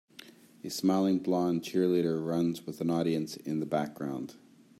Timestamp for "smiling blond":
0.71-1.61